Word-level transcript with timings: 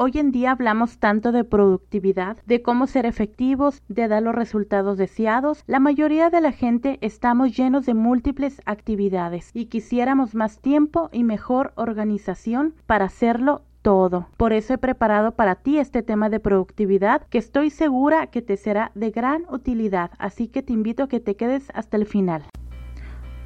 Hoy 0.00 0.12
en 0.14 0.30
día 0.30 0.52
hablamos 0.52 0.98
tanto 0.98 1.32
de 1.32 1.42
productividad, 1.42 2.36
de 2.46 2.62
cómo 2.62 2.86
ser 2.86 3.04
efectivos, 3.04 3.82
de 3.88 4.06
dar 4.06 4.22
los 4.22 4.32
resultados 4.32 4.96
deseados. 4.96 5.64
La 5.66 5.80
mayoría 5.80 6.30
de 6.30 6.40
la 6.40 6.52
gente 6.52 6.98
estamos 7.00 7.56
llenos 7.56 7.84
de 7.84 7.94
múltiples 7.94 8.62
actividades 8.64 9.50
y 9.54 9.64
quisiéramos 9.64 10.36
más 10.36 10.60
tiempo 10.60 11.08
y 11.10 11.24
mejor 11.24 11.72
organización 11.74 12.74
para 12.86 13.06
hacerlo 13.06 13.62
todo. 13.82 14.28
Por 14.36 14.52
eso 14.52 14.74
he 14.74 14.78
preparado 14.78 15.32
para 15.32 15.56
ti 15.56 15.80
este 15.80 16.04
tema 16.04 16.28
de 16.30 16.38
productividad 16.38 17.26
que 17.26 17.38
estoy 17.38 17.70
segura 17.70 18.28
que 18.28 18.40
te 18.40 18.56
será 18.56 18.92
de 18.94 19.10
gran 19.10 19.46
utilidad, 19.50 20.12
así 20.18 20.46
que 20.46 20.62
te 20.62 20.72
invito 20.72 21.02
a 21.02 21.08
que 21.08 21.18
te 21.18 21.34
quedes 21.34 21.72
hasta 21.74 21.96
el 21.96 22.06
final. 22.06 22.44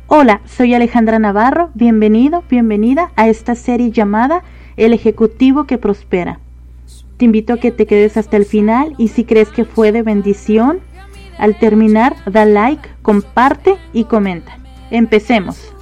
Hola, 0.07 0.43
soy 0.45 0.75
Alejandra 0.75 1.19
Navarro, 1.19 1.71
bienvenido, 1.73 2.45
bienvenida 2.50 3.11
a 3.16 3.29
esta 3.29 3.55
serie 3.55 3.91
llamada 3.91 4.43
El 4.77 4.93
Ejecutivo 4.93 5.64
que 5.64 5.79
Prospera. 5.79 6.42
Te 7.23 7.27
invito 7.27 7.52
a 7.52 7.57
que 7.59 7.70
te 7.70 7.86
quedes 7.86 8.16
hasta 8.16 8.36
el 8.36 8.44
final 8.44 8.96
y 8.99 9.07
si 9.07 9.22
crees 9.22 9.49
que 9.50 9.64
fue 9.64 9.93
de 9.93 10.03
bendición, 10.03 10.80
al 11.39 11.57
terminar 11.57 12.17
da 12.29 12.44
like, 12.44 12.89
comparte 13.00 13.76
y 13.93 14.07
comenta. 14.07 14.58
Empecemos. 14.90 15.72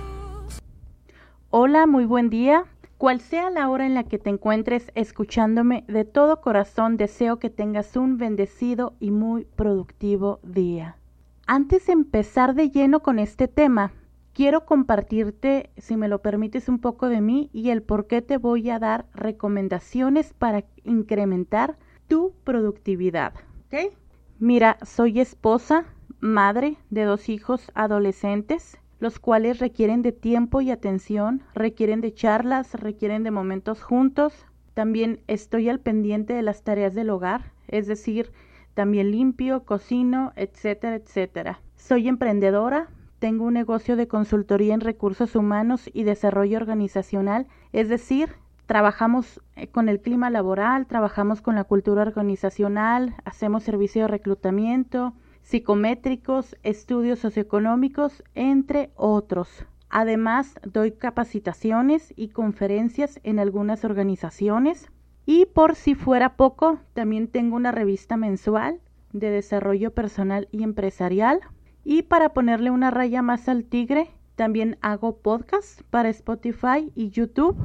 Hola, 1.48 1.86
muy 1.86 2.04
buen 2.04 2.28
día. 2.28 2.66
Cual 2.98 3.22
sea 3.22 3.48
la 3.48 3.70
hora 3.70 3.86
en 3.86 3.94
la 3.94 4.04
que 4.04 4.18
te 4.18 4.28
encuentres 4.28 4.92
escuchándome, 4.94 5.84
de 5.88 6.04
todo 6.04 6.42
corazón 6.42 6.98
deseo 6.98 7.38
que 7.38 7.48
tengas 7.48 7.96
un 7.96 8.18
bendecido 8.18 8.92
y 9.00 9.10
muy 9.10 9.46
productivo 9.56 10.40
día. 10.42 10.98
Antes 11.46 11.86
de 11.86 11.94
empezar 11.94 12.54
de 12.54 12.68
lleno 12.68 13.00
con 13.00 13.18
este 13.18 13.48
tema, 13.48 13.92
quiero 14.40 14.64
compartirte, 14.64 15.68
si 15.76 15.98
me 15.98 16.08
lo 16.08 16.22
permites, 16.22 16.70
un 16.70 16.78
poco 16.78 17.10
de 17.10 17.20
mí 17.20 17.50
y 17.52 17.68
el 17.68 17.82
por 17.82 18.06
qué 18.06 18.22
te 18.22 18.38
voy 18.38 18.70
a 18.70 18.78
dar 18.78 19.04
recomendaciones 19.12 20.32
para 20.32 20.64
incrementar 20.82 21.76
tu 22.08 22.32
productividad. 22.42 23.34
¿Ok? 23.66 23.92
Mira, 24.38 24.78
soy 24.82 25.20
esposa, 25.20 25.84
madre 26.20 26.78
de 26.88 27.04
dos 27.04 27.28
hijos 27.28 27.70
adolescentes, 27.74 28.78
los 28.98 29.18
cuales 29.18 29.58
requieren 29.58 30.00
de 30.00 30.12
tiempo 30.12 30.62
y 30.62 30.70
atención, 30.70 31.42
requieren 31.52 32.00
de 32.00 32.14
charlas, 32.14 32.72
requieren 32.72 33.24
de 33.24 33.32
momentos 33.32 33.82
juntos. 33.82 34.46
También 34.72 35.20
estoy 35.26 35.68
al 35.68 35.80
pendiente 35.80 36.32
de 36.32 36.40
las 36.40 36.62
tareas 36.62 36.94
del 36.94 37.10
hogar, 37.10 37.52
es 37.68 37.86
decir, 37.86 38.32
también 38.72 39.10
limpio, 39.10 39.66
cocino, 39.66 40.32
etcétera, 40.34 40.96
etcétera. 40.96 41.60
Soy 41.76 42.08
emprendedora, 42.08 42.88
tengo 43.20 43.44
un 43.44 43.54
negocio 43.54 43.94
de 43.96 44.08
consultoría 44.08 44.74
en 44.74 44.80
recursos 44.80 45.36
humanos 45.36 45.88
y 45.92 46.02
desarrollo 46.02 46.56
organizacional, 46.56 47.46
es 47.72 47.88
decir, 47.88 48.34
trabajamos 48.66 49.40
eh, 49.56 49.68
con 49.68 49.88
el 49.88 50.00
clima 50.00 50.30
laboral, 50.30 50.86
trabajamos 50.86 51.42
con 51.42 51.54
la 51.54 51.64
cultura 51.64 52.02
organizacional, 52.02 53.14
hacemos 53.24 53.62
servicio 53.62 54.02
de 54.02 54.08
reclutamiento, 54.08 55.12
psicométricos, 55.42 56.56
estudios 56.62 57.18
socioeconómicos, 57.18 58.24
entre 58.34 58.90
otros. 58.96 59.66
Además, 59.90 60.54
doy 60.64 60.92
capacitaciones 60.92 62.14
y 62.16 62.28
conferencias 62.28 63.20
en 63.22 63.38
algunas 63.38 63.84
organizaciones. 63.84 64.90
Y 65.26 65.46
por 65.46 65.74
si 65.74 65.94
fuera 65.94 66.36
poco, 66.36 66.78
también 66.94 67.28
tengo 67.28 67.56
una 67.56 67.72
revista 67.72 68.16
mensual 68.16 68.80
de 69.12 69.30
desarrollo 69.30 69.90
personal 69.92 70.48
y 70.52 70.62
empresarial 70.62 71.40
y 71.84 72.02
para 72.02 72.30
ponerle 72.30 72.70
una 72.70 72.90
raya 72.90 73.22
más 73.22 73.48
al 73.48 73.64
tigre, 73.64 74.10
también 74.36 74.78
hago 74.80 75.18
podcast 75.18 75.82
para 75.90 76.08
Spotify 76.08 76.92
y 76.94 77.10
YouTube. 77.10 77.56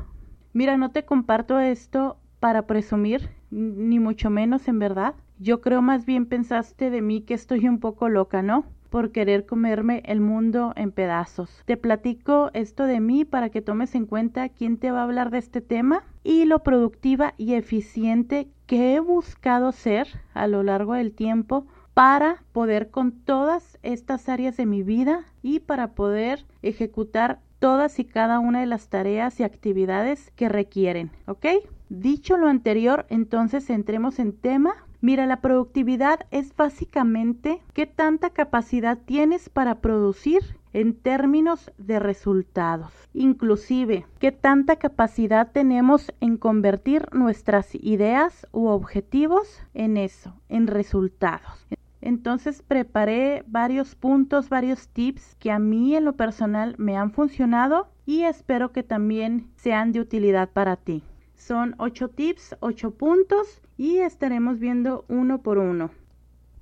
Mira, 0.54 0.78
no 0.78 0.92
te 0.92 1.06
comparto 1.06 1.60
esto 1.60 2.18
para 2.40 2.68
presumir, 2.68 3.30
ni 3.50 4.00
mucho 4.00 4.30
menos 4.30 4.68
en 4.68 4.80
verdad. 4.80 5.16
Yo 5.40 5.62
creo 5.62 5.82
más 5.82 6.06
bien 6.06 6.26
pensaste 6.26 6.90
de 6.90 7.02
mí 7.02 7.22
que 7.22 7.34
estoy 7.34 7.68
un 7.68 7.80
poco 7.80 8.10
loca, 8.10 8.42
¿no? 8.42 8.66
por 8.96 9.12
querer 9.12 9.46
comerme 9.46 10.04
el 10.06 10.22
mundo 10.22 10.72
en 10.78 10.94
pedazos. 10.94 11.64
Te 11.66 11.76
platico 11.76 12.50
esto 12.54 12.86
de 12.86 13.02
mí 13.02 13.26
para 13.26 13.50
que 13.50 13.62
tomes 13.62 13.94
en 13.94 14.06
cuenta 14.06 14.48
quién 14.48 14.78
te 14.78 14.90
va 14.90 15.02
a 15.02 15.04
hablar 15.04 15.32
de 15.32 15.40
este 15.40 15.60
tema 15.60 16.04
y 16.24 16.46
lo 16.46 16.60
productiva 16.64 17.34
y 17.38 17.56
eficiente 17.56 18.48
que 18.68 18.96
he 18.96 19.02
buscado 19.02 19.74
ser 19.74 20.08
a 20.34 20.48
lo 20.48 20.64
largo 20.64 20.94
del 20.94 21.12
tiempo 21.12 21.68
para 21.96 22.44
poder 22.52 22.92
con 22.92 23.14
todas 23.14 23.80
estas 23.82 24.28
áreas 24.28 24.58
de 24.58 24.66
mi 24.66 24.84
vida 24.84 25.24
y 25.42 25.62
para 25.62 25.94
poder 25.94 26.46
ejecutar 26.62 27.40
todas 27.60 28.00
y 28.00 28.04
cada 28.04 28.40
una 28.40 28.60
de 28.60 28.66
las 28.66 28.90
tareas 28.90 29.40
y 29.40 29.44
actividades 29.44 30.30
que 30.36 30.50
requieren, 30.50 31.10
¿ok? 31.26 31.46
Dicho 31.88 32.36
lo 32.36 32.50
anterior, 32.50 33.06
entonces 33.10 33.70
entremos 33.70 34.20
en 34.20 34.34
tema. 34.34 34.76
Mira, 35.00 35.26
la 35.26 35.40
productividad 35.40 36.20
es 36.32 36.54
básicamente 36.54 37.62
qué 37.74 37.86
tanta 37.86 38.30
capacidad 38.30 38.98
tienes 38.98 39.48
para 39.48 39.80
producir 39.80 40.42
en 40.74 40.96
términos 40.96 41.72
de 41.78 42.00
resultados. 42.00 42.92
Inclusive, 43.14 44.06
qué 44.20 44.34
tanta 44.34 44.76
capacidad 44.76 45.50
tenemos 45.50 46.12
en 46.20 46.36
convertir 46.36 47.08
nuestras 47.14 47.74
ideas 47.76 48.46
u 48.52 48.68
objetivos 48.68 49.62
en 49.74 49.96
eso, 49.96 50.34
en 50.50 50.68
resultados. 50.68 51.66
Entonces 52.06 52.62
preparé 52.62 53.44
varios 53.48 53.96
puntos, 53.96 54.48
varios 54.48 54.90
tips 54.90 55.36
que 55.40 55.50
a 55.50 55.58
mí 55.58 55.96
en 55.96 56.06
lo 56.06 56.14
personal 56.14 56.76
me 56.78 56.96
han 56.96 57.12
funcionado 57.12 57.88
y 58.06 58.22
espero 58.22 58.72
que 58.72 58.84
también 58.84 59.48
sean 59.56 59.92
de 59.92 60.02
utilidad 60.02 60.52
para 60.52 60.76
ti. 60.76 61.02
Son 61.34 61.74
ocho 61.80 62.10
tips, 62.10 62.58
ocho 62.60 62.92
puntos 62.92 63.60
y 63.76 63.98
estaremos 63.98 64.60
viendo 64.60 65.04
uno 65.08 65.42
por 65.42 65.58
uno. 65.58 65.90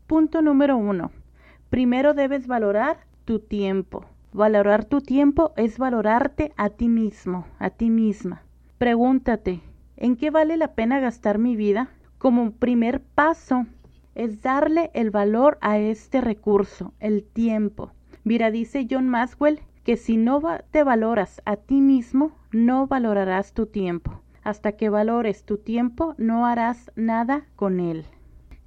Punto 0.08 0.42
número 0.42 0.78
uno. 0.78 1.12
Primero 1.70 2.14
debes 2.14 2.48
valorar 2.48 3.00
tu 3.26 3.40
tiempo. 3.40 4.06
Valorar 4.32 4.86
tu 4.86 5.02
tiempo 5.02 5.52
es 5.58 5.78
valorarte 5.78 6.54
a 6.56 6.70
ti 6.70 6.88
mismo, 6.88 7.48
a 7.60 7.70
ti 7.70 7.90
misma. 7.90 8.44
Pregúntate, 8.78 9.60
¿en 9.98 10.16
qué 10.16 10.32
vale 10.32 10.56
la 10.56 10.74
pena 10.74 11.02
gastar 11.02 11.38
mi 11.38 11.58
vida? 11.58 11.90
Como 12.18 12.52
primer 12.52 13.02
paso, 13.02 13.66
es 14.16 14.42
darle 14.42 14.92
el 14.94 15.12
valor 15.12 15.58
a 15.62 15.78
este 15.78 16.22
recurso, 16.22 16.94
el 17.00 17.24
tiempo. 17.24 17.92
Mira, 18.24 18.52
dice 18.52 18.88
John 18.90 19.10
Maxwell 19.10 19.62
que 19.84 19.98
si 19.98 20.18
no 20.18 20.42
te 20.72 20.84
valoras 20.84 21.42
a 21.46 21.58
ti 21.58 21.82
mismo, 21.82 22.32
no 22.52 22.88
valorarás 22.88 23.54
tu 23.54 23.66
tiempo. 23.66 24.22
Hasta 24.44 24.74
que 24.74 24.90
valores 24.90 25.44
tu 25.44 25.58
tiempo, 25.58 26.16
no 26.18 26.46
harás 26.46 26.92
nada 26.96 27.46
con 27.56 27.80
él. 27.80 28.06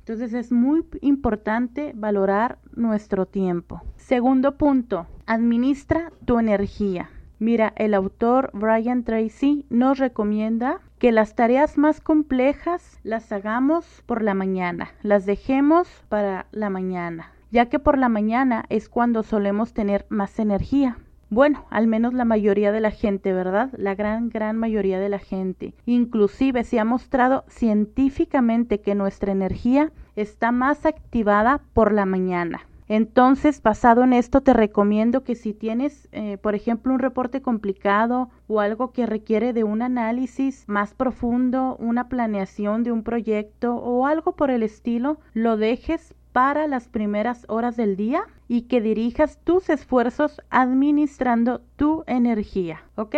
Entonces 0.01 0.35
es 0.35 0.53
muy 0.53 0.85
importante 1.01 1.93
valorar 1.95 2.59
nuestro 2.75 3.27
tiempo. 3.27 3.83
Segundo 3.97 4.57
punto, 4.57 5.07
administra 5.27 6.13
tu 6.25 6.39
energía. 6.39 7.11
Mira, 7.39 7.73
el 7.77 7.93
autor 7.93 8.51
Brian 8.55 9.03
Tracy 9.03 9.67
nos 9.69 9.99
recomienda 9.99 10.81
que 10.99 11.13
las 11.13 11.35
tareas 11.35 11.77
más 11.77 12.01
complejas 12.01 12.99
las 13.03 13.31
hagamos 13.33 14.03
por 14.07 14.23
la 14.23 14.35
mañana, 14.35 14.91
las 15.03 15.27
dejemos 15.27 15.89
para 16.09 16.47
la 16.53 16.71
mañana, 16.71 17.33
ya 17.51 17.67
que 17.67 17.79
por 17.79 17.99
la 17.99 18.09
mañana 18.09 18.65
es 18.71 18.89
cuando 18.89 19.23
solemos 19.23 19.75
tener 19.75 20.07
más 20.09 20.39
energía. 20.39 20.99
Bueno, 21.29 21.67
al 21.71 21.89
menos 21.89 22.15
la 22.15 22.25
mayoría 22.25 22.71
de 22.71 22.81
la 22.81 22.93
gente, 22.93 23.33
¿verdad? 23.33 23.71
La 23.77 23.97
gran, 23.97 24.29
gran 24.29 24.57
mayoría 24.57 25.01
de 25.01 25.09
la 25.09 25.19
gente. 25.19 25.75
Inclusive 25.85 26.63
se 26.63 26.79
ha 26.79 26.85
mostrado 26.85 27.45
científicamente 27.49 28.81
que 28.81 28.95
nuestra 28.95 29.33
energía 29.33 29.91
está 30.15 30.53
más 30.53 30.87
activada 30.87 31.61
por 31.75 31.93
la 31.93 32.07
mañana. 32.07 32.61
Entonces, 32.89 33.63
basado 33.63 34.05
en 34.05 34.13
esto, 34.13 34.41
te 34.41 34.53
recomiendo 34.53 35.25
que 35.25 35.35
si 35.35 35.53
tienes, 35.53 36.09
eh, 36.13 36.39
por 36.39 36.55
ejemplo, 36.55 36.93
un 36.93 37.01
reporte 37.01 37.43
complicado 37.43 38.31
o 38.47 38.61
algo 38.61 38.93
que 38.93 39.07
requiere 39.07 39.53
de 39.53 39.65
un 39.65 39.83
análisis 39.83 40.65
más 40.69 40.95
profundo, 40.95 41.77
una 41.81 42.09
planeación 42.09 42.85
de 42.85 42.93
un 42.93 43.03
proyecto 43.03 43.75
o 43.77 44.07
algo 44.07 44.37
por 44.37 44.51
el 44.51 44.63
estilo, 44.63 45.19
lo 45.35 45.57
dejes 45.57 46.15
para 46.33 46.67
las 46.67 46.87
primeras 46.87 47.45
horas 47.49 47.77
del 47.77 47.97
día 47.97 48.23
y 48.47 48.63
que 48.63 48.81
dirijas 48.81 49.39
tus 49.43 49.71
esfuerzos 49.71 50.41
administrando 50.51 51.63
tu 51.77 52.05
energía, 52.07 52.85
¿ok? 52.95 53.17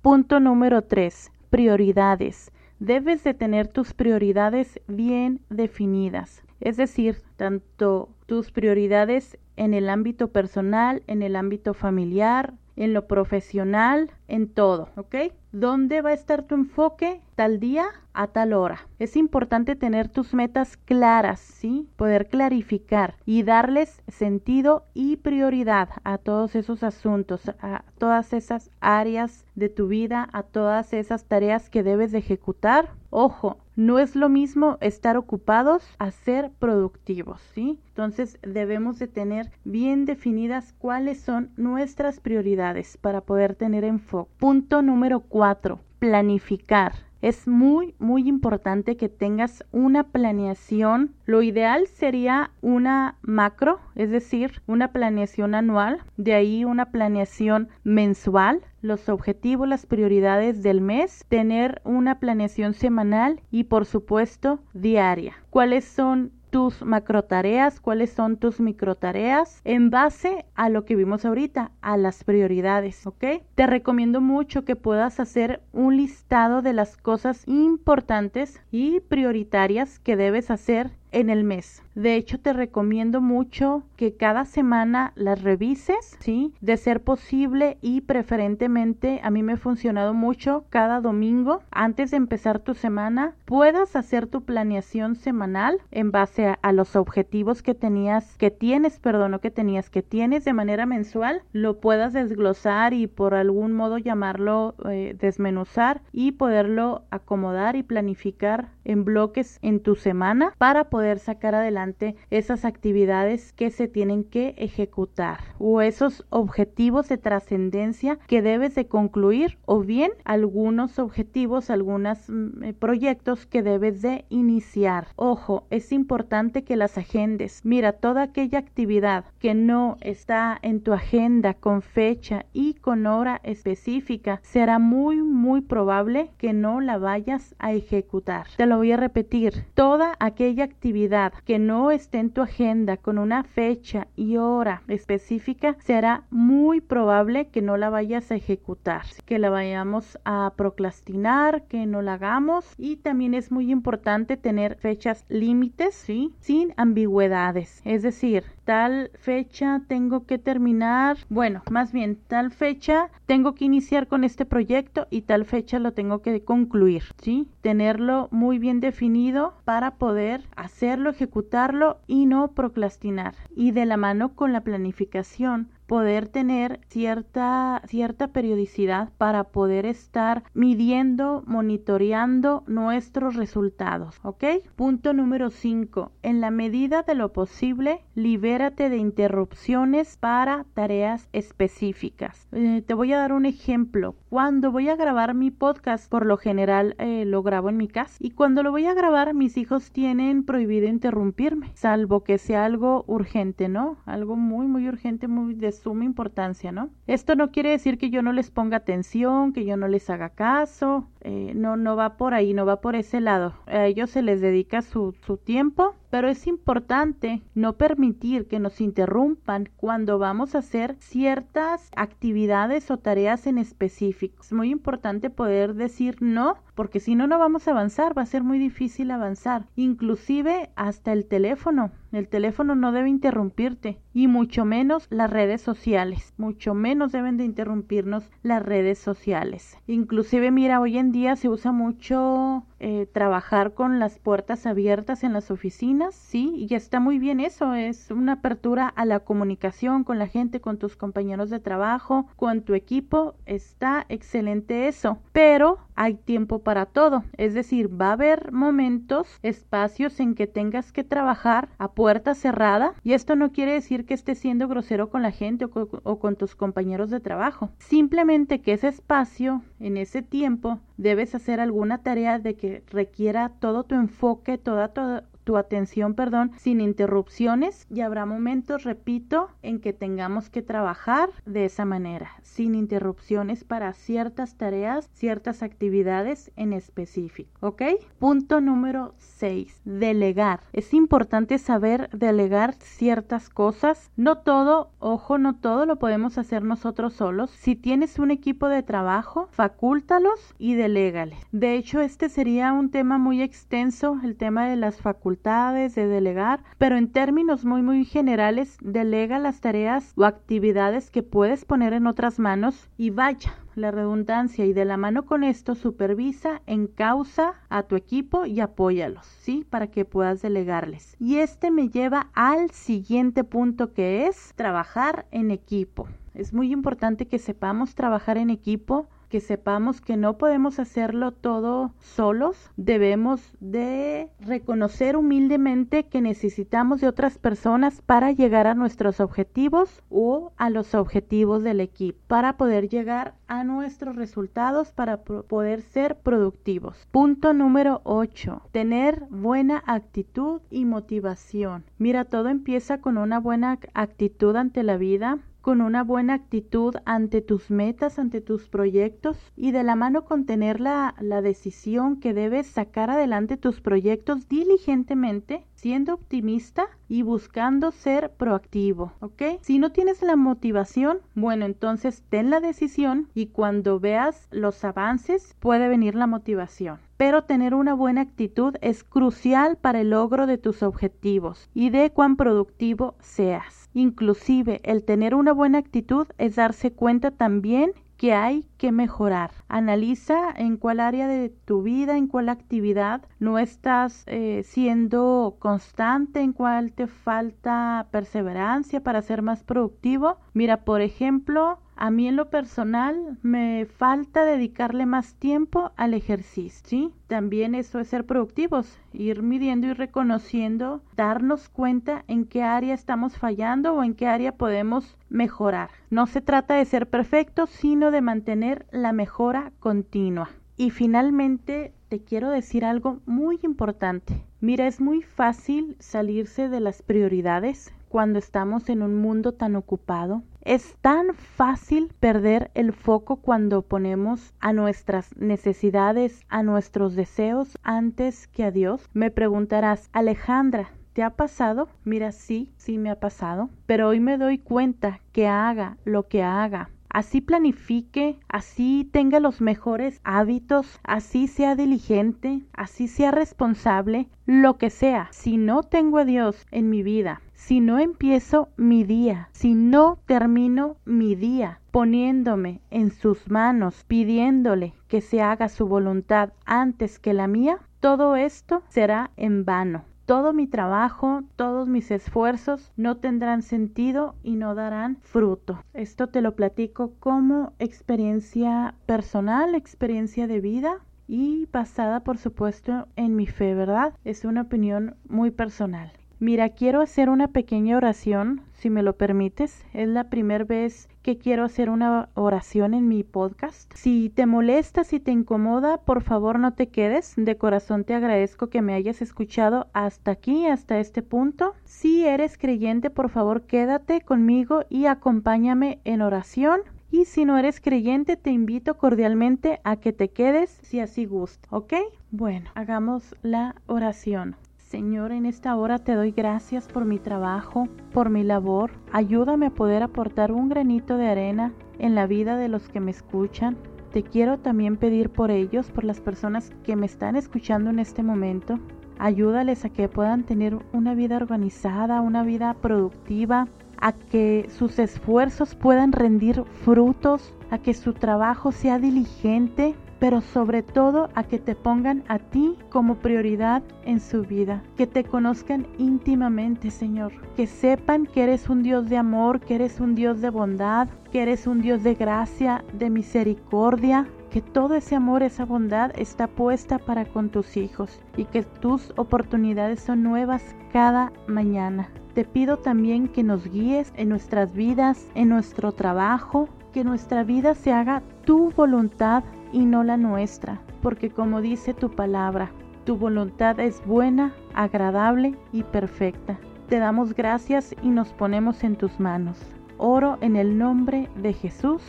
Punto 0.00 0.40
número 0.40 0.82
3. 0.82 1.32
Prioridades. 1.50 2.50
Debes 2.78 3.24
de 3.24 3.34
tener 3.34 3.68
tus 3.68 3.92
prioridades 3.92 4.80
bien 4.86 5.40
definidas. 5.50 6.42
Es 6.60 6.76
decir, 6.76 7.16
tanto 7.36 8.08
tus 8.32 8.50
prioridades 8.50 9.36
en 9.56 9.74
el 9.74 9.90
ámbito 9.90 10.28
personal, 10.28 11.02
en 11.06 11.20
el 11.20 11.36
ámbito 11.36 11.74
familiar, 11.74 12.54
en 12.76 12.94
lo 12.94 13.06
profesional, 13.06 14.10
en 14.26 14.48
todo, 14.48 14.88
¿ok? 14.96 15.16
¿Dónde 15.52 16.00
va 16.00 16.08
a 16.08 16.14
estar 16.14 16.42
tu 16.44 16.54
enfoque? 16.54 17.20
Tal 17.34 17.60
día, 17.60 17.84
a 18.14 18.28
tal 18.28 18.54
hora. 18.54 18.86
Es 18.98 19.16
importante 19.16 19.76
tener 19.76 20.08
tus 20.08 20.32
metas 20.32 20.78
claras, 20.78 21.40
¿sí? 21.40 21.86
Poder 21.96 22.28
clarificar 22.28 23.16
y 23.26 23.42
darles 23.42 24.00
sentido 24.08 24.86
y 24.94 25.16
prioridad 25.16 25.90
a 26.02 26.16
todos 26.16 26.54
esos 26.54 26.82
asuntos, 26.82 27.50
a 27.60 27.84
todas 27.98 28.32
esas 28.32 28.70
áreas 28.80 29.44
de 29.56 29.68
tu 29.68 29.88
vida, 29.88 30.26
a 30.32 30.42
todas 30.42 30.94
esas 30.94 31.26
tareas 31.26 31.68
que 31.68 31.82
debes 31.82 32.12
de 32.12 32.18
ejecutar. 32.20 32.94
Ojo, 33.10 33.58
No 33.74 33.98
es 33.98 34.16
lo 34.16 34.28
mismo 34.28 34.76
estar 34.82 35.16
ocupados 35.16 35.82
a 35.98 36.10
ser 36.10 36.50
productivos, 36.58 37.40
¿sí? 37.54 37.78
Entonces 37.88 38.38
debemos 38.42 38.98
de 38.98 39.06
tener 39.06 39.50
bien 39.64 40.04
definidas 40.04 40.74
cuáles 40.78 41.20
son 41.20 41.50
nuestras 41.56 42.20
prioridades 42.20 42.98
para 42.98 43.22
poder 43.22 43.54
tener 43.54 43.84
enfoque. 43.84 44.30
Punto 44.38 44.82
número 44.82 45.20
cuatro, 45.20 45.80
planificar. 45.98 46.92
Es 47.22 47.46
muy, 47.46 47.94
muy 48.00 48.28
importante 48.28 48.96
que 48.96 49.08
tengas 49.08 49.64
una 49.70 50.02
planeación. 50.02 51.14
Lo 51.24 51.40
ideal 51.42 51.86
sería 51.86 52.50
una 52.62 53.16
macro, 53.22 53.78
es 53.94 54.10
decir, 54.10 54.60
una 54.66 54.92
planeación 54.92 55.54
anual, 55.54 56.00
de 56.16 56.34
ahí 56.34 56.64
una 56.64 56.90
planeación 56.90 57.68
mensual, 57.84 58.62
los 58.80 59.08
objetivos, 59.08 59.68
las 59.68 59.86
prioridades 59.86 60.64
del 60.64 60.80
mes, 60.80 61.24
tener 61.28 61.80
una 61.84 62.18
planeación 62.18 62.74
semanal 62.74 63.40
y 63.52 63.64
por 63.64 63.86
supuesto 63.86 64.58
diaria. 64.74 65.36
¿Cuáles 65.50 65.84
son 65.84 66.32
tus 66.52 66.82
macro 66.82 67.24
tareas, 67.24 67.80
cuáles 67.80 68.10
son 68.10 68.36
tus 68.36 68.60
micro 68.60 68.94
tareas 68.94 69.62
en 69.64 69.88
base 69.88 70.44
a 70.54 70.68
lo 70.68 70.84
que 70.84 70.94
vimos 70.94 71.24
ahorita, 71.24 71.72
a 71.80 71.96
las 71.96 72.24
prioridades, 72.24 73.06
¿ok? 73.06 73.24
Te 73.54 73.66
recomiendo 73.66 74.20
mucho 74.20 74.62
que 74.66 74.76
puedas 74.76 75.18
hacer 75.18 75.62
un 75.72 75.96
listado 75.96 76.60
de 76.60 76.74
las 76.74 76.98
cosas 76.98 77.42
importantes 77.48 78.60
y 78.70 79.00
prioritarias 79.00 79.98
que 79.98 80.14
debes 80.14 80.50
hacer 80.50 80.90
en 81.10 81.30
el 81.30 81.42
mes. 81.42 81.82
De 81.94 82.16
hecho, 82.16 82.40
te 82.40 82.52
recomiendo 82.52 83.20
mucho 83.20 83.82
que 83.96 84.16
cada 84.16 84.46
semana 84.46 85.12
las 85.14 85.42
revises, 85.42 86.16
¿sí? 86.20 86.54
De 86.60 86.76
ser 86.78 87.02
posible 87.02 87.76
y 87.82 88.00
preferentemente, 88.00 89.20
a 89.22 89.30
mí 89.30 89.42
me 89.42 89.54
ha 89.54 89.56
funcionado 89.58 90.14
mucho 90.14 90.64
cada 90.70 91.00
domingo, 91.00 91.62
antes 91.70 92.10
de 92.10 92.16
empezar 92.16 92.60
tu 92.60 92.74
semana, 92.74 93.34
puedas 93.44 93.94
hacer 93.94 94.26
tu 94.26 94.42
planeación 94.44 95.16
semanal 95.16 95.80
en 95.90 96.10
base 96.10 96.56
a, 96.60 96.72
los 96.72 96.96
objetivos 96.96 97.62
que 97.62 97.74
tenías, 97.74 98.38
que 98.38 98.50
tienes, 98.50 98.98
perdón, 98.98 99.38
que 99.42 99.50
tenías, 99.50 99.90
que 99.90 100.02
tienes 100.02 100.46
de 100.46 100.54
manera 100.54 100.86
mensual, 100.86 101.42
lo 101.52 101.80
puedas 101.80 102.14
desglosar 102.14 102.94
y 102.94 103.06
por 103.06 103.34
algún 103.34 103.74
modo 103.74 103.98
llamarlo 103.98 104.74
eh, 104.88 105.14
desmenuzar 105.18 106.00
y 106.12 106.32
poderlo 106.32 107.04
acomodar 107.10 107.76
y 107.76 107.82
planificar 107.82 108.70
en 108.84 109.04
bloques 109.04 109.58
en 109.60 109.80
tu 109.80 109.94
semana 109.94 110.54
para 110.56 110.84
poder 110.84 111.18
sacar 111.18 111.54
adelante 111.54 111.81
esas 112.30 112.64
actividades 112.64 113.52
que 113.52 113.70
se 113.70 113.88
tienen 113.88 114.24
que 114.24 114.54
ejecutar 114.58 115.38
o 115.58 115.80
esos 115.80 116.24
objetivos 116.30 117.08
de 117.08 117.18
trascendencia 117.18 118.18
que 118.26 118.42
debes 118.42 118.74
de 118.74 118.86
concluir 118.86 119.58
o 119.64 119.80
bien 119.80 120.12
algunos 120.24 120.98
objetivos, 120.98 121.70
algunos 121.70 122.28
mm, 122.28 122.64
eh, 122.64 122.72
proyectos 122.72 123.46
que 123.46 123.62
debes 123.62 124.02
de 124.02 124.24
iniciar. 124.28 125.08
Ojo, 125.16 125.66
es 125.70 125.92
importante 125.92 126.64
que 126.64 126.76
las 126.76 126.98
agendes. 126.98 127.60
Mira, 127.64 127.92
toda 127.92 128.22
aquella 128.22 128.58
actividad 128.58 129.24
que 129.38 129.54
no 129.54 129.96
está 130.00 130.58
en 130.62 130.82
tu 130.82 130.92
agenda 130.92 131.54
con 131.54 131.82
fecha 131.82 132.46
y 132.52 132.74
con 132.74 133.06
hora 133.06 133.40
específica, 133.42 134.40
será 134.42 134.78
muy, 134.78 135.22
muy 135.22 135.60
probable 135.60 136.30
que 136.38 136.52
no 136.52 136.80
la 136.80 136.98
vayas 136.98 137.54
a 137.58 137.72
ejecutar. 137.72 138.46
Te 138.56 138.66
lo 138.66 138.76
voy 138.76 138.92
a 138.92 138.96
repetir. 138.96 139.64
Toda 139.74 140.14
aquella 140.20 140.64
actividad 140.64 141.32
que 141.44 141.58
no 141.58 141.71
esté 141.90 142.18
en 142.18 142.30
tu 142.30 142.42
agenda 142.42 142.96
con 142.96 143.18
una 143.18 143.44
fecha 143.44 144.08
y 144.16 144.36
hora 144.36 144.82
específica, 144.88 145.76
será 145.80 146.24
muy 146.30 146.80
probable 146.80 147.48
que 147.48 147.62
no 147.62 147.76
la 147.76 147.90
vayas 147.90 148.30
a 148.30 148.36
ejecutar, 148.36 149.02
que 149.24 149.38
la 149.38 149.50
vayamos 149.50 150.18
a 150.24 150.52
procrastinar, 150.56 151.64
que 151.64 151.86
no 151.86 152.02
la 152.02 152.14
hagamos 152.14 152.74
y 152.78 152.96
también 152.96 153.34
es 153.34 153.50
muy 153.50 153.70
importante 153.70 154.36
tener 154.36 154.76
fechas 154.76 155.24
límites, 155.28 155.94
¿sí? 155.94 156.34
Sin 156.40 156.74
ambigüedades, 156.76 157.80
es 157.84 158.02
decir, 158.02 158.44
tal 158.64 159.10
fecha 159.14 159.82
tengo 159.88 160.26
que 160.26 160.38
terminar, 160.38 161.16
bueno, 161.28 161.62
más 161.70 161.92
bien 161.92 162.18
tal 162.28 162.50
fecha 162.50 163.10
tengo 163.26 163.54
que 163.54 163.64
iniciar 163.64 164.06
con 164.06 164.24
este 164.24 164.44
proyecto 164.44 165.06
y 165.10 165.22
tal 165.22 165.44
fecha 165.44 165.78
lo 165.78 165.92
tengo 165.92 166.22
que 166.22 166.44
concluir, 166.44 167.02
¿sí? 167.20 167.48
Tenerlo 167.60 168.28
muy 168.30 168.58
bien 168.58 168.80
definido 168.80 169.54
para 169.64 169.96
poder 169.96 170.44
hacerlo, 170.56 171.10
ejecutarlo 171.10 171.98
y 172.06 172.26
no 172.26 172.52
procrastinar. 172.52 173.34
Y 173.54 173.72
de 173.72 173.86
la 173.86 173.96
mano 173.96 174.34
con 174.34 174.52
la 174.52 174.62
planificación 174.62 175.68
poder 175.92 176.26
tener 176.28 176.80
cierta, 176.88 177.82
cierta 177.84 178.28
periodicidad 178.28 179.10
para 179.18 179.44
poder 179.44 179.84
estar 179.84 180.42
midiendo, 180.54 181.42
monitoreando 181.46 182.64
nuestros 182.66 183.36
resultados, 183.36 184.18
¿ok? 184.22 184.42
Punto 184.74 185.12
número 185.12 185.50
5. 185.50 186.12
En 186.22 186.40
la 186.40 186.50
medida 186.50 187.02
de 187.02 187.14
lo 187.14 187.34
posible, 187.34 188.00
libérate 188.14 188.88
de 188.88 188.96
interrupciones 188.96 190.16
para 190.16 190.64
tareas 190.72 191.28
específicas. 191.34 192.48
Eh, 192.52 192.82
te 192.86 192.94
voy 192.94 193.12
a 193.12 193.18
dar 193.18 193.34
un 193.34 193.44
ejemplo. 193.44 194.14
Cuando 194.30 194.72
voy 194.72 194.88
a 194.88 194.96
grabar 194.96 195.34
mi 195.34 195.50
podcast, 195.50 196.08
por 196.08 196.24
lo 196.24 196.38
general 196.38 196.96
eh, 197.00 197.26
lo 197.26 197.42
grabo 197.42 197.68
en 197.68 197.76
mi 197.76 197.88
casa 197.88 198.16
y 198.18 198.30
cuando 198.30 198.62
lo 198.62 198.70
voy 198.70 198.86
a 198.86 198.94
grabar, 198.94 199.34
mis 199.34 199.58
hijos 199.58 199.90
tienen 199.90 200.44
prohibido 200.44 200.88
interrumpirme, 200.88 201.70
salvo 201.74 202.24
que 202.24 202.38
sea 202.38 202.64
algo 202.64 203.04
urgente, 203.08 203.68
¿no? 203.68 203.98
Algo 204.06 204.36
muy, 204.36 204.66
muy 204.66 204.88
urgente, 204.88 205.28
muy 205.28 205.52
de 205.52 205.81
suma 205.82 206.04
importancia, 206.04 206.72
¿no? 206.72 206.90
Esto 207.06 207.34
no 207.36 207.50
quiere 207.50 207.70
decir 207.70 207.98
que 207.98 208.10
yo 208.10 208.22
no 208.22 208.32
les 208.32 208.50
ponga 208.50 208.78
atención, 208.78 209.52
que 209.52 209.64
yo 209.64 209.76
no 209.76 209.88
les 209.88 210.08
haga 210.10 210.30
caso, 210.30 211.08
eh, 211.24 211.52
no, 211.54 211.76
no 211.76 211.96
va 211.96 212.16
por 212.16 212.34
ahí, 212.34 212.52
no 212.52 212.66
va 212.66 212.80
por 212.80 212.96
ese 212.96 213.20
lado. 213.20 213.54
A 213.66 213.86
ellos 213.86 214.10
se 214.10 214.22
les 214.22 214.40
dedica 214.40 214.82
su, 214.82 215.14
su 215.24 215.36
tiempo, 215.36 215.94
pero 216.10 216.28
es 216.28 216.46
importante 216.46 217.42
no 217.54 217.74
permitir 217.74 218.46
que 218.46 218.58
nos 218.58 218.80
interrumpan 218.80 219.70
cuando 219.76 220.18
vamos 220.18 220.54
a 220.54 220.58
hacer 220.58 220.96
ciertas 220.98 221.90
actividades 221.96 222.90
o 222.90 222.98
tareas 222.98 223.46
en 223.46 223.58
específico. 223.58 224.42
Es 224.42 224.52
muy 224.52 224.70
importante 224.70 225.30
poder 225.30 225.74
decir 225.74 226.16
no, 226.20 226.56
porque 226.74 227.00
si 227.00 227.14
no, 227.14 227.26
no 227.26 227.38
vamos 227.38 227.68
a 227.68 227.70
avanzar, 227.70 228.16
va 228.16 228.22
a 228.22 228.26
ser 228.26 228.42
muy 228.42 228.58
difícil 228.58 229.10
avanzar. 229.10 229.66
Inclusive 229.76 230.70
hasta 230.74 231.12
el 231.12 231.26
teléfono. 231.26 231.92
El 232.12 232.28
teléfono 232.28 232.74
no 232.74 232.92
debe 232.92 233.08
interrumpirte 233.08 233.98
y 234.12 234.26
mucho 234.26 234.66
menos 234.66 235.06
las 235.08 235.30
redes 235.30 235.62
sociales. 235.62 236.34
Mucho 236.36 236.74
menos 236.74 237.12
deben 237.12 237.38
de 237.38 237.44
interrumpirnos 237.44 238.30
las 238.42 238.62
redes 238.62 238.98
sociales. 238.98 239.78
Inclusive, 239.86 240.50
mira, 240.50 240.80
hoy 240.80 240.98
en 240.98 241.11
día 241.12 241.36
se 241.36 241.48
usa 241.48 241.72
mucho 241.72 242.64
eh, 242.84 243.06
trabajar 243.06 243.74
con 243.74 244.00
las 244.00 244.18
puertas 244.18 244.66
abiertas 244.66 245.22
en 245.22 245.32
las 245.32 245.52
oficinas, 245.52 246.16
sí, 246.16 246.66
y 246.68 246.74
está 246.74 246.98
muy 246.98 247.20
bien 247.20 247.38
eso, 247.38 247.74
es 247.74 248.10
una 248.10 248.32
apertura 248.32 248.88
a 248.88 249.04
la 249.04 249.20
comunicación 249.20 250.02
con 250.02 250.18
la 250.18 250.26
gente, 250.26 250.60
con 250.60 250.78
tus 250.78 250.96
compañeros 250.96 251.48
de 251.48 251.60
trabajo, 251.60 252.26
con 252.34 252.62
tu 252.62 252.74
equipo, 252.74 253.36
está 253.46 254.04
excelente 254.08 254.88
eso, 254.88 255.20
pero 255.30 255.78
hay 255.94 256.14
tiempo 256.14 256.58
para 256.58 256.86
todo, 256.86 257.22
es 257.36 257.54
decir, 257.54 257.88
va 257.88 258.08
a 258.08 258.14
haber 258.14 258.50
momentos, 258.50 259.38
espacios 259.42 260.18
en 260.18 260.34
que 260.34 260.48
tengas 260.48 260.90
que 260.90 261.04
trabajar 261.04 261.68
a 261.78 261.92
puerta 261.92 262.34
cerrada 262.34 262.94
y 263.04 263.12
esto 263.12 263.36
no 263.36 263.52
quiere 263.52 263.74
decir 263.74 264.06
que 264.06 264.14
estés 264.14 264.40
siendo 264.40 264.66
grosero 264.66 265.08
con 265.08 265.22
la 265.22 265.30
gente 265.30 265.66
o, 265.66 265.70
o 266.02 266.18
con 266.18 266.34
tus 266.34 266.56
compañeros 266.56 267.10
de 267.10 267.20
trabajo, 267.20 267.70
simplemente 267.78 268.60
que 268.60 268.72
ese 268.72 268.88
espacio, 268.88 269.62
en 269.78 269.96
ese 269.96 270.22
tiempo, 270.22 270.80
debes 270.96 271.34
hacer 271.36 271.60
alguna 271.60 271.98
tarea 271.98 272.40
de 272.40 272.54
que 272.54 272.71
requiera 272.90 273.50
todo 273.60 273.84
tu 273.84 273.94
enfoque, 273.94 274.58
toda 274.58 274.92
tu, 274.92 275.02
tu 275.44 275.56
atención, 275.56 276.14
perdón, 276.14 276.52
sin 276.56 276.80
interrupciones 276.80 277.86
y 277.90 278.00
habrá 278.00 278.26
momentos, 278.26 278.84
repito, 278.84 279.48
en 279.62 279.80
que 279.80 279.92
tengamos 279.92 280.50
que 280.50 280.62
trabajar 280.62 281.30
de 281.46 281.64
esa 281.64 281.84
manera, 281.84 282.30
sin 282.42 282.74
interrupciones 282.74 283.64
para 283.64 283.92
ciertas 283.92 284.56
tareas, 284.56 285.08
ciertas 285.12 285.62
actividades 285.62 286.50
en 286.56 286.72
específico, 286.72 287.50
¿ok? 287.60 287.82
Punto 288.18 288.60
número 288.60 289.14
6, 289.18 289.82
delegar. 289.84 290.60
Es 290.72 290.94
importante 290.94 291.58
saber 291.58 292.08
delegar 292.10 292.74
ciertas 292.74 293.48
cosas, 293.48 294.10
no 294.16 294.38
todo, 294.38 294.90
ojo, 294.98 295.38
no 295.38 295.56
todo 295.56 295.86
lo 295.86 295.96
podemos 295.96 296.38
hacer 296.38 296.62
nosotros 296.62 297.14
solos. 297.14 297.50
Si 297.50 297.76
tienes 297.76 298.18
un 298.18 298.30
equipo 298.30 298.68
de 298.68 298.82
trabajo, 298.82 299.48
facúltalos 299.50 300.54
y 300.58 300.74
delégales. 300.74 301.38
De 301.50 301.74
hecho, 301.74 302.00
este 302.00 302.28
sería 302.28 302.72
un 302.72 302.90
tema 302.90 303.18
muy 303.18 303.42
extenso, 303.42 304.20
el 304.22 304.36
tema 304.36 304.66
de 304.66 304.76
las 304.76 305.00
facultades 305.00 305.31
de 305.42 306.06
delegar, 306.06 306.62
pero 306.78 306.96
en 306.96 307.10
términos 307.10 307.64
muy 307.64 307.82
muy 307.82 308.04
generales, 308.04 308.76
delega 308.82 309.38
las 309.38 309.60
tareas 309.60 310.12
o 310.16 310.24
actividades 310.24 311.10
que 311.10 311.22
puedes 311.22 311.64
poner 311.64 311.94
en 311.94 312.06
otras 312.06 312.38
manos 312.38 312.90
y 312.98 313.10
vaya, 313.10 313.54
la 313.74 313.90
redundancia 313.90 314.66
y 314.66 314.72
de 314.72 314.84
la 314.84 314.96
mano 314.96 315.24
con 315.24 315.44
esto 315.44 315.74
supervisa, 315.74 316.60
encausa 316.66 317.54
a 317.70 317.84
tu 317.84 317.96
equipo 317.96 318.44
y 318.44 318.60
apóyalos, 318.60 319.24
¿sí? 319.26 319.64
Para 319.68 319.86
que 319.86 320.04
puedas 320.04 320.42
delegarles. 320.42 321.16
Y 321.18 321.36
este 321.36 321.70
me 321.70 321.88
lleva 321.88 322.28
al 322.34 322.70
siguiente 322.70 323.44
punto 323.44 323.94
que 323.94 324.26
es 324.26 324.52
trabajar 324.54 325.26
en 325.30 325.50
equipo. 325.50 326.08
Es 326.34 326.52
muy 326.52 326.72
importante 326.72 327.26
que 327.26 327.38
sepamos 327.38 327.94
trabajar 327.94 328.36
en 328.36 328.50
equipo 328.50 329.08
que 329.32 329.40
sepamos 329.40 330.02
que 330.02 330.18
no 330.18 330.36
podemos 330.36 330.78
hacerlo 330.78 331.32
todo 331.32 331.94
solos, 332.00 332.70
debemos 332.76 333.40
de 333.60 334.28
reconocer 334.40 335.16
humildemente 335.16 336.04
que 336.04 336.20
necesitamos 336.20 337.00
de 337.00 337.08
otras 337.08 337.38
personas 337.38 338.02
para 338.02 338.30
llegar 338.30 338.66
a 338.66 338.74
nuestros 338.74 339.20
objetivos 339.20 340.02
o 340.10 340.52
a 340.58 340.68
los 340.68 340.94
objetivos 340.94 341.62
del 341.62 341.80
equipo, 341.80 342.18
para 342.26 342.58
poder 342.58 342.90
llegar 342.90 343.32
a 343.48 343.64
nuestros 343.64 344.16
resultados, 344.16 344.92
para 344.92 345.22
poder 345.22 345.80
ser 345.80 346.16
productivos. 346.16 347.08
Punto 347.10 347.54
número 347.54 348.02
8. 348.04 348.68
Tener 348.70 349.24
buena 349.30 349.82
actitud 349.86 350.60
y 350.68 350.84
motivación. 350.84 351.84
Mira, 351.96 352.26
todo 352.26 352.50
empieza 352.50 353.00
con 353.00 353.16
una 353.16 353.40
buena 353.40 353.78
actitud 353.94 354.56
ante 354.56 354.82
la 354.82 354.98
vida 354.98 355.38
con 355.62 355.80
una 355.80 356.02
buena 356.02 356.34
actitud 356.34 356.96
ante 357.04 357.40
tus 357.40 357.70
metas, 357.70 358.18
ante 358.18 358.40
tus 358.40 358.68
proyectos 358.68 359.38
y 359.56 359.70
de 359.70 359.84
la 359.84 359.94
mano 359.96 360.24
con 360.24 360.44
tener 360.44 360.80
la, 360.80 361.14
decisión 361.42 362.20
que 362.20 362.34
debes 362.34 362.66
sacar 362.66 363.10
adelante 363.10 363.56
tus 363.56 363.80
proyectos 363.80 364.48
diligentemente, 364.48 365.64
siendo 365.74 366.14
optimista 366.14 366.88
y 367.08 367.22
buscando 367.22 367.90
ser 367.90 368.32
proactivo, 368.32 369.12
¿ok? 369.20 369.42
Si 369.62 369.78
no 369.78 369.92
tienes 369.92 370.20
la 370.22 370.36
motivación, 370.36 371.20
bueno, 371.34 371.64
entonces 371.64 372.22
ten 372.28 372.50
la 372.50 372.60
decisión 372.60 373.28
y 373.34 373.46
cuando 373.46 373.98
veas 373.98 374.48
los 374.50 374.84
avances 374.84 375.56
puede 375.60 375.88
venir 375.88 376.14
la 376.14 376.26
motivación 376.26 376.98
pero 377.22 377.44
tener 377.44 377.72
una 377.72 377.94
buena 377.94 378.20
actitud 378.20 378.74
es 378.80 379.04
crucial 379.04 379.76
para 379.76 380.00
el 380.00 380.10
logro 380.10 380.48
de 380.48 380.58
tus 380.58 380.82
objetivos 380.82 381.70
y 381.72 381.90
de 381.90 382.10
cuán 382.10 382.34
productivo 382.34 383.14
seas. 383.20 383.81
Inclusive 383.94 384.80
el 384.84 385.04
tener 385.04 385.34
una 385.34 385.52
buena 385.52 385.78
actitud 385.78 386.26
es 386.38 386.56
darse 386.56 386.92
cuenta 386.92 387.30
también 387.30 387.92
que 388.22 388.34
hay 388.34 388.68
que 388.78 388.92
mejorar. 388.92 389.50
Analiza 389.66 390.50
en 390.54 390.76
cuál 390.76 391.00
área 391.00 391.26
de 391.26 391.48
tu 391.48 391.82
vida, 391.82 392.16
en 392.16 392.28
cuál 392.28 392.50
actividad 392.50 393.22
no 393.40 393.58
estás 393.58 394.22
eh, 394.26 394.62
siendo 394.64 395.56
constante, 395.58 396.40
en 396.40 396.52
cuál 396.52 396.92
te 396.92 397.08
falta 397.08 398.06
perseverancia 398.12 399.02
para 399.02 399.22
ser 399.22 399.42
más 399.42 399.64
productivo. 399.64 400.36
Mira, 400.54 400.84
por 400.84 401.00
ejemplo, 401.00 401.80
a 402.02 402.10
mí 402.10 402.26
en 402.26 402.34
lo 402.34 402.50
personal 402.50 403.38
me 403.42 403.86
falta 403.86 404.44
dedicarle 404.44 405.06
más 405.06 405.36
tiempo 405.36 405.92
al 405.96 406.14
ejercicio. 406.14 407.12
También 407.28 407.76
eso 407.76 408.00
es 408.00 408.08
ser 408.08 408.26
productivos, 408.26 408.98
ir 409.12 409.44
midiendo 409.44 409.86
y 409.86 409.92
reconociendo, 409.92 411.04
darnos 411.14 411.68
cuenta 411.68 412.24
en 412.26 412.44
qué 412.44 412.64
área 412.64 412.92
estamos 412.92 413.38
fallando 413.38 413.94
o 413.94 414.02
en 414.02 414.14
qué 414.14 414.26
área 414.26 414.50
podemos 414.50 415.16
mejorar. 415.28 415.90
No 416.10 416.26
se 416.26 416.40
trata 416.40 416.74
de 416.74 416.86
ser 416.86 417.06
perfectos, 417.06 417.70
sino 417.70 418.10
de 418.10 418.20
mantener 418.20 418.84
la 418.90 419.12
mejora 419.12 419.70
continua. 419.78 420.50
Y 420.76 420.90
finalmente 420.90 421.92
te 422.08 422.18
quiero 422.18 422.50
decir 422.50 422.84
algo 422.84 423.20
muy 423.26 423.60
importante. 423.62 424.42
Mira, 424.60 424.88
es 424.88 425.00
muy 425.00 425.22
fácil 425.22 425.94
salirse 426.00 426.68
de 426.68 426.80
las 426.80 427.00
prioridades 427.00 427.94
cuando 428.12 428.38
estamos 428.38 428.90
en 428.90 429.00
un 429.00 429.14
mundo 429.14 429.52
tan 429.52 429.74
ocupado. 429.74 430.42
Es 430.60 430.96
tan 431.00 431.34
fácil 431.34 432.12
perder 432.20 432.70
el 432.74 432.92
foco 432.92 433.36
cuando 433.36 433.80
ponemos 433.80 434.52
a 434.60 434.74
nuestras 434.74 435.34
necesidades, 435.38 436.44
a 436.50 436.62
nuestros 436.62 437.14
deseos 437.14 437.78
antes 437.82 438.48
que 438.48 438.64
a 438.64 438.70
Dios. 438.70 439.08
Me 439.14 439.30
preguntarás, 439.30 440.10
Alejandra, 440.12 440.90
¿Te 441.14 441.22
ha 441.22 441.28
pasado? 441.28 441.88
Mira, 442.04 442.32
sí, 442.32 442.72
sí 442.78 442.96
me 442.96 443.10
ha 443.10 443.20
pasado, 443.20 443.68
pero 443.84 444.08
hoy 444.08 444.18
me 444.18 444.38
doy 444.38 444.56
cuenta 444.56 445.20
que 445.32 445.46
haga 445.46 445.98
lo 446.06 446.26
que 446.26 446.42
haga, 446.42 446.88
así 447.12 447.40
planifique, 447.40 448.40
así 448.48 449.08
tenga 449.12 449.38
los 449.38 449.60
mejores 449.60 450.20
hábitos, 450.24 450.98
así 451.04 451.46
sea 451.46 451.76
diligente, 451.76 452.62
así 452.72 453.06
sea 453.06 453.30
responsable, 453.30 454.28
lo 454.46 454.78
que 454.78 454.90
sea, 454.90 455.28
si 455.30 455.58
no 455.58 455.82
tengo 455.82 456.18
a 456.18 456.24
Dios 456.24 456.66
en 456.70 456.88
mi 456.90 457.02
vida, 457.02 457.42
si 457.52 457.80
no 457.80 457.98
empiezo 457.98 458.70
mi 458.76 459.04
día, 459.04 459.48
si 459.52 459.74
no 459.74 460.18
termino 460.26 460.96
mi 461.04 461.34
día 461.34 461.80
poniéndome 461.90 462.80
en 462.90 463.10
sus 463.10 463.50
manos, 463.50 464.04
pidiéndole 464.08 464.94
que 465.08 465.20
se 465.20 465.42
haga 465.42 465.68
su 465.68 465.86
voluntad 465.86 466.54
antes 466.64 467.18
que 467.18 467.34
la 467.34 467.46
mía, 467.46 467.78
todo 468.00 468.34
esto 468.34 468.82
será 468.88 469.30
en 469.36 469.66
vano 469.66 470.04
todo 470.32 470.54
mi 470.54 470.66
trabajo, 470.66 471.42
todos 471.56 471.88
mis 471.88 472.10
esfuerzos 472.10 472.90
no 472.96 473.18
tendrán 473.18 473.60
sentido 473.60 474.34
y 474.42 474.56
no 474.56 474.74
darán 474.74 475.18
fruto. 475.20 475.84
Esto 475.92 476.28
te 476.28 476.40
lo 476.40 476.56
platico 476.56 477.12
como 477.20 477.74
experiencia 477.78 478.94
personal, 479.04 479.74
experiencia 479.74 480.46
de 480.46 480.62
vida 480.62 481.00
y 481.28 481.68
basada 481.70 482.20
por 482.20 482.38
supuesto 482.38 483.08
en 483.14 483.36
mi 483.36 483.46
fe, 483.46 483.74
¿verdad? 483.74 484.14
Es 484.24 484.46
una 484.46 484.62
opinión 484.62 485.16
muy 485.28 485.50
personal. 485.50 486.12
Mira, 486.42 486.70
quiero 486.70 487.02
hacer 487.02 487.30
una 487.30 487.46
pequeña 487.46 487.96
oración, 487.96 488.62
si 488.72 488.90
me 488.90 489.04
lo 489.04 489.16
permites. 489.16 489.84
Es 489.94 490.08
la 490.08 490.28
primera 490.28 490.64
vez 490.64 491.08
que 491.22 491.38
quiero 491.38 491.62
hacer 491.62 491.88
una 491.88 492.30
oración 492.34 492.94
en 492.94 493.06
mi 493.06 493.22
podcast. 493.22 493.92
Si 493.94 494.28
te 494.28 494.44
molesta, 494.46 495.04
si 495.04 495.20
te 495.20 495.30
incomoda, 495.30 495.98
por 495.98 496.20
favor 496.20 496.58
no 496.58 496.74
te 496.74 496.88
quedes. 496.88 497.34
De 497.36 497.56
corazón 497.56 498.02
te 498.02 498.14
agradezco 498.14 498.70
que 498.70 498.82
me 498.82 498.92
hayas 498.92 499.22
escuchado 499.22 499.86
hasta 499.92 500.32
aquí, 500.32 500.66
hasta 500.66 500.98
este 500.98 501.22
punto. 501.22 501.74
Si 501.84 502.26
eres 502.26 502.58
creyente, 502.58 503.08
por 503.08 503.28
favor 503.28 503.62
quédate 503.62 504.20
conmigo 504.20 504.82
y 504.90 505.06
acompáñame 505.06 506.00
en 506.02 506.22
oración. 506.22 506.80
Y 507.12 507.26
si 507.26 507.44
no 507.44 507.56
eres 507.56 507.80
creyente, 507.80 508.36
te 508.36 508.50
invito 508.50 508.98
cordialmente 508.98 509.80
a 509.84 509.94
que 509.94 510.12
te 510.12 510.30
quedes 510.30 510.76
si 510.82 510.98
así 510.98 511.24
gusta, 511.24 511.68
¿ok? 511.70 511.92
Bueno, 512.32 512.68
hagamos 512.74 513.36
la 513.42 513.76
oración. 513.86 514.56
Señor, 514.92 515.32
en 515.32 515.46
esta 515.46 515.74
hora 515.74 516.00
te 516.00 516.12
doy 516.12 516.32
gracias 516.32 516.86
por 516.86 517.06
mi 517.06 517.18
trabajo, 517.18 517.88
por 518.12 518.28
mi 518.28 518.42
labor. 518.42 518.90
Ayúdame 519.10 519.68
a 519.68 519.70
poder 519.70 520.02
aportar 520.02 520.52
un 520.52 520.68
granito 520.68 521.16
de 521.16 521.28
arena 521.28 521.72
en 521.98 522.14
la 522.14 522.26
vida 522.26 522.58
de 522.58 522.68
los 522.68 522.90
que 522.90 523.00
me 523.00 523.10
escuchan. 523.10 523.78
Te 524.12 524.22
quiero 524.22 524.58
también 524.58 524.98
pedir 524.98 525.30
por 525.30 525.50
ellos, 525.50 525.90
por 525.90 526.04
las 526.04 526.20
personas 526.20 526.72
que 526.84 526.94
me 526.94 527.06
están 527.06 527.36
escuchando 527.36 527.88
en 527.88 528.00
este 528.00 528.22
momento. 528.22 528.78
Ayúdales 529.18 529.86
a 529.86 529.88
que 529.88 530.10
puedan 530.10 530.44
tener 530.44 530.76
una 530.92 531.14
vida 531.14 531.38
organizada, 531.38 532.20
una 532.20 532.42
vida 532.42 532.74
productiva, 532.74 533.68
a 533.96 534.12
que 534.12 534.66
sus 534.68 534.98
esfuerzos 534.98 535.74
puedan 535.74 536.12
rendir 536.12 536.64
frutos, 536.84 537.54
a 537.70 537.78
que 537.78 537.94
su 537.94 538.12
trabajo 538.12 538.72
sea 538.72 538.98
diligente, 538.98 539.94
pero 540.22 540.40
sobre 540.40 540.84
todo 540.84 541.30
a 541.34 541.42
que 541.42 541.58
te 541.58 541.74
pongan 541.74 542.22
a 542.28 542.38
ti 542.38 542.78
como 542.90 543.16
prioridad 543.16 543.82
en 544.04 544.20
su 544.20 544.42
vida, 544.42 544.80
que 544.96 545.08
te 545.08 545.24
conozcan 545.24 545.88
íntimamente, 545.98 546.92
Señor, 546.92 547.32
que 547.56 547.66
sepan 547.66 548.26
que 548.26 548.44
eres 548.44 548.68
un 548.68 548.84
Dios 548.84 549.08
de 549.08 549.16
amor, 549.16 549.58
que 549.58 549.74
eres 549.74 549.98
un 549.98 550.14
Dios 550.14 550.40
de 550.40 550.50
bondad, 550.50 551.08
que 551.32 551.42
eres 551.42 551.66
un 551.66 551.82
Dios 551.82 552.04
de 552.04 552.14
gracia, 552.14 552.84
de 552.92 553.10
misericordia, 553.10 554.28
que 554.52 554.60
todo 554.60 554.94
ese 554.94 555.16
amor, 555.16 555.42
esa 555.42 555.64
bondad 555.64 556.12
está 556.16 556.46
puesta 556.46 557.00
para 557.00 557.24
con 557.24 557.48
tus 557.48 557.76
hijos 557.76 558.20
y 558.36 558.44
que 558.44 558.62
tus 558.62 559.12
oportunidades 559.16 559.98
son 559.98 560.22
nuevas 560.22 560.62
cada 560.92 561.32
mañana. 561.48 562.10
Te 562.34 562.44
pido 562.44 562.76
también 562.76 563.26
que 563.26 563.42
nos 563.42 563.68
guíes 563.68 564.12
en 564.16 564.28
nuestras 564.28 564.72
vidas, 564.72 565.26
en 565.34 565.48
nuestro 565.48 565.90
trabajo, 565.90 566.68
que 566.92 567.02
nuestra 567.02 567.42
vida 567.42 567.74
se 567.74 567.92
haga 567.92 568.22
tu 568.44 568.70
voluntad 568.70 569.42
y 569.72 569.84
no 569.84 570.04
la 570.04 570.16
nuestra, 570.16 570.80
porque 571.00 571.30
como 571.30 571.60
dice 571.60 571.94
tu 571.94 572.10
palabra, 572.10 572.70
tu 573.04 573.16
voluntad 573.16 573.80
es 573.80 574.04
buena, 574.06 574.52
agradable 574.74 575.56
y 575.72 575.82
perfecta. 575.82 576.58
Te 576.88 576.98
damos 576.98 577.34
gracias 577.34 577.94
y 578.02 578.08
nos 578.08 578.32
ponemos 578.32 578.84
en 578.84 578.96
tus 578.96 579.18
manos. 579.18 579.58
Oro 579.98 580.38
en 580.40 580.56
el 580.56 580.78
nombre 580.78 581.28
de 581.36 581.52
Jesús. 581.52 582.02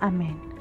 Amén. 0.00 0.51